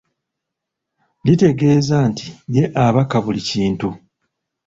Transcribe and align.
Litegeeza 1.25 1.97
nti 2.09 2.27
ye 2.55 2.63
abaka 2.85 3.17
buli 3.23 3.41
kintu. 3.49 3.89